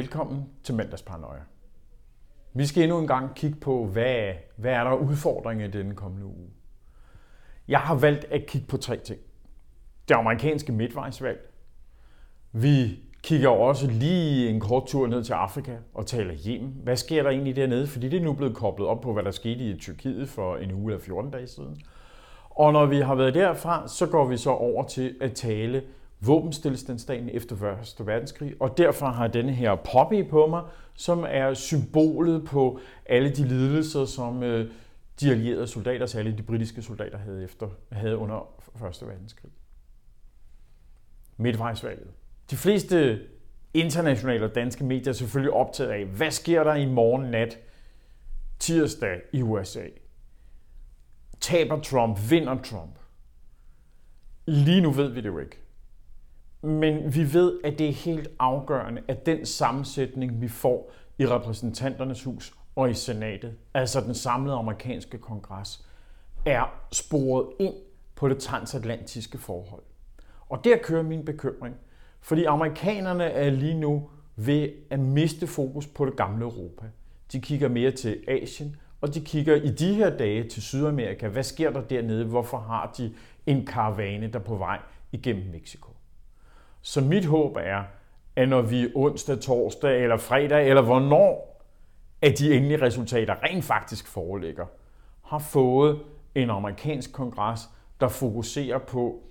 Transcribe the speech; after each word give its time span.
Velkommen 0.00 0.48
til 0.62 0.74
Mandagsparanoia. 0.74 1.40
Vi 2.52 2.66
skal 2.66 2.82
endnu 2.82 2.98
en 2.98 3.06
gang 3.06 3.34
kigge 3.34 3.56
på, 3.60 3.86
hvad, 3.86 4.32
hvad 4.56 4.72
er 4.72 4.84
der 4.84 4.94
udfordringer 4.94 5.68
i 5.68 5.70
denne 5.70 5.94
kommende 5.94 6.26
uge. 6.26 6.48
Jeg 7.68 7.80
har 7.80 7.94
valgt 7.94 8.24
at 8.24 8.46
kigge 8.46 8.66
på 8.66 8.76
tre 8.76 8.96
ting. 8.96 9.20
Det 10.08 10.14
amerikanske 10.14 10.72
midtvejsvalg. 10.72 11.52
Vi 12.52 12.98
kigger 13.22 13.48
også 13.48 13.90
lige 13.90 14.48
en 14.48 14.60
kort 14.60 14.86
tur 14.86 15.06
ned 15.06 15.24
til 15.24 15.32
Afrika 15.32 15.76
og 15.94 16.06
taler 16.06 16.34
hjem. 16.34 16.66
Hvad 16.66 16.96
sker 16.96 17.22
der 17.22 17.30
egentlig 17.30 17.56
dernede? 17.56 17.86
Fordi 17.86 18.08
det 18.08 18.20
er 18.20 18.24
nu 18.24 18.32
blevet 18.32 18.56
koblet 18.56 18.88
op 18.88 19.00
på, 19.00 19.12
hvad 19.12 19.22
der 19.22 19.30
skete 19.30 19.64
i 19.64 19.78
Tyrkiet 19.78 20.28
for 20.28 20.56
en 20.56 20.72
uge 20.72 20.92
eller 20.92 21.04
14 21.04 21.30
dage 21.30 21.46
siden. 21.46 21.80
Og 22.50 22.72
når 22.72 22.86
vi 22.86 23.00
har 23.00 23.14
været 23.14 23.34
derfra, 23.34 23.88
så 23.88 24.06
går 24.06 24.26
vi 24.26 24.36
så 24.36 24.50
over 24.50 24.84
til 24.84 25.16
at 25.20 25.32
tale 25.32 25.82
våbenstillstandsdagen 26.20 27.28
efter 27.28 27.56
1. 27.98 28.06
verdenskrig, 28.06 28.54
og 28.60 28.78
derfor 28.78 29.06
har 29.06 29.24
jeg 29.24 29.34
denne 29.34 29.52
her 29.52 29.74
poppy 29.74 30.28
på 30.28 30.46
mig, 30.46 30.62
som 30.94 31.24
er 31.28 31.54
symbolet 31.54 32.44
på 32.44 32.80
alle 33.06 33.30
de 33.30 33.48
lidelser, 33.48 34.04
som 34.04 34.42
øh, 34.42 34.70
de 35.20 35.30
allierede 35.30 35.66
soldater, 35.66 36.06
særligt 36.06 36.38
de 36.38 36.42
britiske 36.42 36.82
soldater, 36.82 37.18
havde, 37.18 37.44
efter, 37.44 37.68
havde 37.92 38.16
under 38.16 38.48
1. 38.74 39.08
verdenskrig. 39.08 39.50
Midtvejsvalget. 41.36 42.10
De 42.50 42.56
fleste 42.56 43.20
internationale 43.74 44.44
og 44.44 44.54
danske 44.54 44.84
medier 44.84 45.08
er 45.08 45.12
selvfølgelig 45.12 45.52
optaget 45.52 45.90
af, 45.90 46.04
hvad 46.04 46.30
sker 46.30 46.64
der 46.64 46.74
i 46.74 46.86
morgen 46.86 47.30
nat, 47.30 47.58
tirsdag 48.58 49.20
i 49.32 49.42
USA? 49.42 49.84
Taber 51.40 51.80
Trump, 51.80 52.18
vinder 52.30 52.62
Trump? 52.62 52.98
Lige 54.46 54.80
nu 54.80 54.90
ved 54.90 55.08
vi 55.08 55.20
det 55.20 55.28
jo 55.28 55.38
ikke. 55.38 55.56
Men 56.62 57.14
vi 57.14 57.32
ved, 57.32 57.60
at 57.64 57.78
det 57.78 57.88
er 57.88 57.92
helt 57.92 58.28
afgørende, 58.38 59.02
at 59.08 59.26
den 59.26 59.46
sammensætning, 59.46 60.40
vi 60.40 60.48
får 60.48 60.92
i 61.18 61.26
repræsentanternes 61.26 62.24
hus 62.24 62.54
og 62.76 62.90
i 62.90 62.94
senatet, 62.94 63.54
altså 63.74 64.00
den 64.00 64.14
samlede 64.14 64.56
amerikanske 64.56 65.18
kongres, 65.18 65.86
er 66.46 66.80
sporet 66.92 67.46
ind 67.58 67.74
på 68.14 68.28
det 68.28 68.38
transatlantiske 68.38 69.38
forhold. 69.38 69.82
Og 70.48 70.64
der 70.64 70.76
kører 70.82 71.02
min 71.02 71.24
bekymring, 71.24 71.76
fordi 72.20 72.44
amerikanerne 72.44 73.24
er 73.24 73.50
lige 73.50 73.80
nu 73.80 74.08
ved 74.36 74.68
at 74.90 75.00
miste 75.00 75.46
fokus 75.46 75.86
på 75.86 76.04
det 76.04 76.16
gamle 76.16 76.44
Europa. 76.44 76.86
De 77.32 77.40
kigger 77.40 77.68
mere 77.68 77.90
til 77.90 78.24
Asien, 78.28 78.76
og 79.00 79.14
de 79.14 79.20
kigger 79.20 79.54
i 79.54 79.68
de 79.68 79.94
her 79.94 80.16
dage 80.16 80.48
til 80.48 80.62
Sydamerika. 80.62 81.28
Hvad 81.28 81.42
sker 81.42 81.70
der 81.70 81.80
dernede? 81.80 82.24
Hvorfor 82.24 82.58
har 82.58 82.94
de 82.98 83.14
en 83.46 83.66
karavane, 83.66 84.26
der 84.26 84.38
er 84.38 84.42
på 84.42 84.56
vej 84.56 84.78
igennem 85.12 85.50
Mexico? 85.52 85.90
Så 86.82 87.00
mit 87.00 87.24
håb 87.24 87.56
er, 87.56 87.82
at 88.36 88.48
når 88.48 88.62
vi 88.62 88.88
onsdag, 88.94 89.40
torsdag 89.40 90.02
eller 90.02 90.16
fredag, 90.16 90.68
eller 90.68 90.82
hvornår 90.82 91.50
at 92.22 92.38
de 92.38 92.54
endelige 92.54 92.82
resultater 92.82 93.42
rent 93.42 93.64
faktisk 93.64 94.06
foreligger, 94.06 94.66
har 95.22 95.38
fået 95.38 96.00
en 96.34 96.50
amerikansk 96.50 97.12
kongres, 97.12 97.60
der 98.00 98.08
fokuserer 98.08 98.78
på 98.78 99.22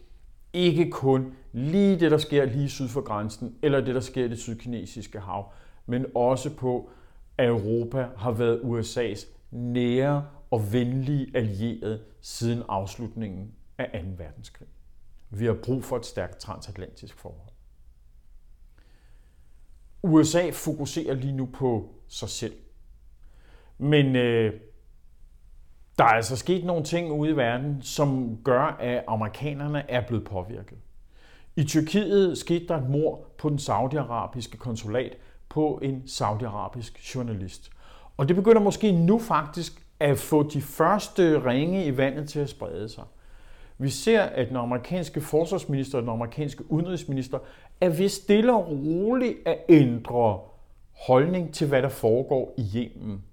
ikke 0.53 0.91
kun 0.91 1.33
lige 1.51 1.99
det, 1.99 2.11
der 2.11 2.17
sker 2.17 2.45
lige 2.45 2.69
syd 2.69 2.87
for 2.87 3.01
grænsen, 3.01 3.55
eller 3.61 3.81
det, 3.81 3.95
der 3.95 4.01
sker 4.01 4.25
i 4.25 4.27
det 4.27 4.39
sydkinesiske 4.39 5.19
hav, 5.19 5.51
men 5.85 6.05
også 6.15 6.55
på, 6.55 6.89
at 7.37 7.47
Europa 7.47 8.07
har 8.17 8.31
været 8.31 8.59
USA's 8.59 9.27
nære 9.51 10.25
og 10.51 10.73
venlige 10.73 11.31
allierede 11.33 12.01
siden 12.21 12.63
afslutningen 12.69 13.51
af 13.77 14.01
2. 14.03 14.07
verdenskrig. 14.23 14.67
Vi 15.29 15.45
har 15.45 15.57
brug 15.63 15.83
for 15.83 15.97
et 15.97 16.05
stærkt 16.05 16.37
transatlantisk 16.37 17.17
forhold. 17.17 17.49
USA 20.03 20.49
fokuserer 20.53 21.13
lige 21.13 21.33
nu 21.33 21.45
på 21.45 21.95
sig 22.07 22.29
selv. 22.29 22.53
Men 23.77 24.15
øh, 24.15 24.53
der 25.97 26.03
er 26.03 26.09
altså 26.09 26.35
sket 26.35 26.65
nogle 26.65 26.83
ting 26.83 27.11
ude 27.11 27.31
i 27.31 27.35
verden, 27.35 27.81
som 27.81 28.39
gør, 28.43 28.61
at 28.61 29.03
amerikanerne 29.07 29.91
er 29.91 30.07
blevet 30.07 30.25
påvirket. 30.25 30.77
I 31.55 31.63
Tyrkiet 31.63 32.37
skete 32.37 32.67
der 32.67 32.77
et 32.77 32.89
mord 32.89 33.35
på 33.37 33.49
den 33.49 33.59
saudiarabiske 33.59 34.57
konsulat 34.57 35.17
på 35.49 35.79
en 35.81 36.07
saudiarabisk 36.07 37.15
journalist. 37.15 37.71
Og 38.17 38.27
det 38.27 38.35
begynder 38.35 38.61
måske 38.61 38.91
nu 38.91 39.19
faktisk 39.19 39.85
at 39.99 40.17
få 40.17 40.49
de 40.49 40.61
første 40.61 41.45
ringe 41.45 41.85
i 41.85 41.97
vandet 41.97 42.29
til 42.29 42.39
at 42.39 42.49
sprede 42.49 42.89
sig. 42.89 43.03
Vi 43.81 43.89
ser, 43.89 44.21
at 44.21 44.47
den 44.47 44.55
amerikanske 44.55 45.21
forsvarsminister 45.21 45.97
og 45.97 46.01
den 46.01 46.09
amerikanske 46.09 46.71
udenrigsminister 46.71 47.39
er 47.81 47.89
ved 47.89 48.09
stille 48.09 48.53
og 48.53 48.67
roligt 48.69 49.37
at 49.45 49.57
ændre 49.69 50.39
holdning 51.07 51.53
til, 51.53 51.67
hvad 51.67 51.81
der 51.81 51.89
foregår 51.89 52.53
i 52.57 52.71
Yemen. 52.75 53.23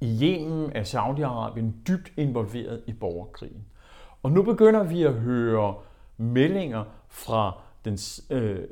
I 0.00 0.18
Yemen 0.22 0.72
er 0.74 0.82
Saudi-Arabien 0.82 1.88
dybt 1.88 2.12
involveret 2.16 2.82
i 2.86 2.92
borgerkrigen. 2.92 3.64
Og 4.22 4.32
nu 4.32 4.42
begynder 4.42 4.82
vi 4.82 5.02
at 5.02 5.14
høre 5.14 5.74
meldinger 6.16 6.84
fra 7.08 7.60
den 7.84 7.98
øh, 8.30 8.64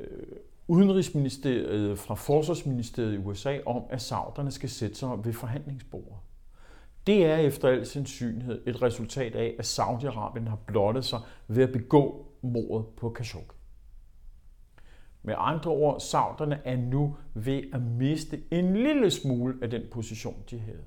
udenrigsministeriet, 0.67 1.99
fra 1.99 2.15
forsvarsministeriet 2.15 3.13
i 3.13 3.17
USA 3.17 3.57
om, 3.65 3.83
at 3.89 4.01
sauderne 4.01 4.51
skal 4.51 4.69
sætte 4.69 4.95
sig 4.95 5.25
ved 5.25 5.33
forhandlingsbordet. 5.33 6.13
Det 7.07 7.25
er 7.25 7.35
efter 7.35 7.69
al 7.69 7.85
sandsynlighed 7.85 8.67
et 8.67 8.81
resultat 8.81 9.35
af, 9.35 9.55
at 9.59 9.79
Saudi-Arabien 9.79 10.49
har 10.49 10.59
blottet 10.67 11.05
sig 11.05 11.19
ved 11.47 11.63
at 11.63 11.71
begå 11.71 12.27
mordet 12.41 12.85
på 12.97 13.09
Khashoggi. 13.09 13.55
Med 15.23 15.35
andre 15.37 15.71
ord, 15.71 15.99
sauderne 15.99 16.61
er 16.65 16.77
nu 16.77 17.17
ved 17.33 17.63
at 17.73 17.81
miste 17.81 18.43
en 18.51 18.73
lille 18.73 19.11
smule 19.11 19.55
af 19.61 19.69
den 19.69 19.81
position, 19.91 20.43
de 20.49 20.59
havde. 20.59 20.83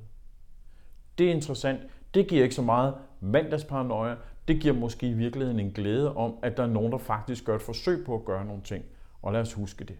Det 1.19 1.27
er 1.27 1.35
interessant. 1.35 1.81
Det 2.15 2.29
giver 2.29 2.43
ikke 2.43 2.55
så 2.55 2.63
meget 2.63 2.95
mandagsparanoia. 3.21 4.17
Det 4.49 4.61
giver 4.61 4.75
måske 4.75 5.09
i 5.09 5.13
virkeligheden 5.13 5.61
en 5.61 5.73
glæde 5.73 6.17
om, 6.17 6.35
at 6.43 6.57
der 6.57 6.63
er 6.63 6.67
nogen, 6.67 6.93
der 6.93 6.99
faktisk 6.99 7.45
gør 7.45 7.57
et 7.57 7.63
forsøg 7.63 8.05
på 8.07 8.15
at 8.15 8.25
gøre 8.25 8.45
nogle 8.45 8.63
ting. 8.63 8.85
Og 9.23 9.33
lad 9.33 9.41
os 9.41 9.53
huske 9.53 9.85
det. 9.85 9.97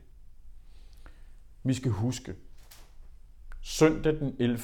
Vi 1.63 1.75
skal 1.75 1.91
huske, 1.91 2.35
søndag 3.61 4.21
den 4.21 4.37
11 4.39 4.59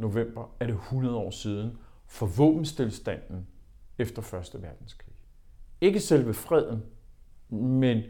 november 0.00 0.56
er 0.60 0.66
det 0.66 0.74
100 0.74 1.16
år 1.16 1.30
siden 1.30 1.78
for 2.06 2.26
våbenstilstanden 2.26 3.46
efter 3.98 4.22
1. 4.54 4.62
verdenskrig. 4.62 5.14
Ikke 5.80 6.00
selve 6.00 6.34
freden, 6.34 6.82
men 7.48 8.02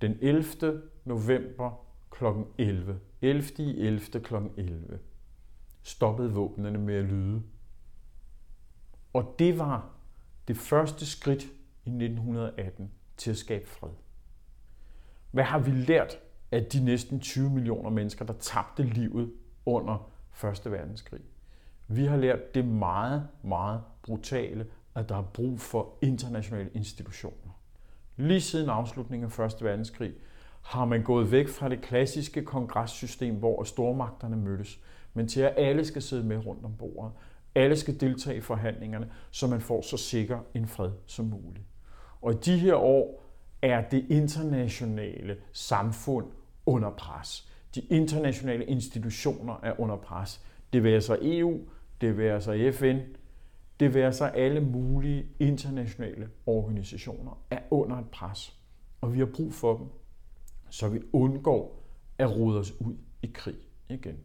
den 0.00 0.18
11. 0.20 0.82
november 1.04 1.86
kl. 2.10 2.24
11. 2.58 3.00
11. 3.22 3.44
i 3.58 3.86
11. 3.86 4.00
kl. 4.00 4.34
11 4.56 4.98
stoppede 5.82 6.32
våbnene 6.32 6.78
med 6.78 6.94
at 6.94 7.04
lyde. 7.04 7.42
Og 9.12 9.34
det 9.38 9.58
var 9.58 9.90
det 10.48 10.56
første 10.56 11.06
skridt 11.06 11.42
i 11.84 11.88
1918 11.88 12.90
til 13.16 13.30
at 13.30 13.36
skabe 13.36 13.68
fred. 13.68 13.90
Hvad 15.30 15.44
har 15.44 15.58
vi 15.58 15.70
lært 15.70 16.18
af 16.52 16.64
de 16.64 16.84
næsten 16.84 17.20
20 17.20 17.50
millioner 17.50 17.90
mennesker, 17.90 18.24
der 18.24 18.32
tabte 18.32 18.82
livet 18.82 19.32
under 19.66 20.10
Første 20.36 20.72
Verdenskrig. 20.72 21.20
Vi 21.88 22.04
har 22.04 22.16
lært 22.16 22.54
det 22.54 22.64
meget, 22.64 23.28
meget 23.42 23.80
brutale, 24.02 24.66
at 24.94 25.08
der 25.08 25.16
er 25.16 25.22
brug 25.22 25.60
for 25.60 25.98
internationale 26.02 26.70
institutioner. 26.74 27.52
Lige 28.16 28.40
siden 28.40 28.70
afslutningen 28.70 29.24
af 29.24 29.32
Første 29.32 29.64
Verdenskrig 29.64 30.12
har 30.62 30.84
man 30.84 31.02
gået 31.02 31.32
væk 31.32 31.48
fra 31.48 31.68
det 31.68 31.80
klassiske 31.80 32.44
kongressystem, 32.44 33.34
hvor 33.34 33.64
stormagterne 33.64 34.36
mødtes, 34.36 34.80
men 35.14 35.28
til 35.28 35.40
at 35.40 35.54
alle 35.56 35.84
skal 35.84 36.02
sidde 36.02 36.24
med 36.24 36.46
rundt 36.46 36.64
om 36.64 36.76
bordet. 36.76 37.12
Alle 37.54 37.76
skal 37.76 38.00
deltage 38.00 38.36
i 38.36 38.40
forhandlingerne, 38.40 39.10
så 39.30 39.46
man 39.46 39.60
får 39.60 39.82
så 39.82 39.96
sikker 39.96 40.38
en 40.54 40.66
fred 40.66 40.92
som 41.06 41.24
muligt. 41.24 41.66
Og 42.22 42.32
i 42.32 42.36
de 42.36 42.58
her 42.58 42.74
år 42.74 43.22
er 43.62 43.88
det 43.88 44.06
internationale 44.08 45.36
samfund 45.52 46.26
under 46.66 46.90
pres. 46.90 47.52
De 47.76 47.80
internationale 47.80 48.64
institutioner 48.64 49.60
er 49.62 49.80
under 49.80 49.96
pres. 49.96 50.40
Det 50.72 50.82
vil 50.82 51.02
så 51.02 51.18
EU, 51.22 51.60
det 52.00 52.18
vil 52.18 52.42
så 52.42 52.72
FN, 52.74 52.98
det 53.80 53.94
vil 53.94 54.12
så 54.12 54.24
alle 54.24 54.60
mulige 54.60 55.26
internationale 55.38 56.28
organisationer 56.46 57.42
er 57.50 57.58
under 57.70 57.96
et 57.96 58.08
pres. 58.08 58.56
Og 59.00 59.14
vi 59.14 59.18
har 59.18 59.28
brug 59.34 59.54
for 59.54 59.76
dem, 59.76 59.86
så 60.70 60.88
vi 60.88 61.00
undgår 61.12 61.82
at 62.18 62.36
rode 62.36 62.58
os 62.58 62.80
ud 62.80 62.96
i 63.22 63.30
krig 63.34 63.56
igen. 63.88 64.16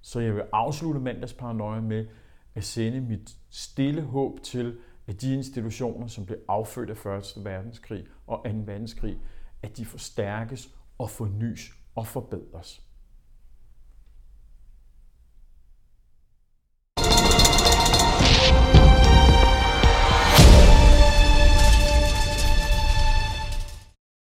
Så 0.00 0.20
jeg 0.20 0.34
vil 0.34 0.44
afslutte 0.52 1.00
mandagsparanoia 1.00 1.80
med 1.80 2.06
at 2.54 2.64
sende 2.64 3.00
mit 3.00 3.36
stille 3.50 4.02
håb 4.02 4.42
til, 4.42 4.78
at 5.06 5.20
de 5.20 5.34
institutioner, 5.34 6.06
som 6.06 6.26
blev 6.26 6.38
affødt 6.48 6.90
af 6.90 7.18
1. 7.18 7.44
verdenskrig 7.44 8.04
og 8.26 8.44
2. 8.44 8.50
verdenskrig, 8.50 9.18
at 9.62 9.76
de 9.76 9.84
forstærkes 9.84 10.74
og 10.98 11.10
fornyes 11.10 11.81
og 11.94 12.06
forbedres. 12.06 12.82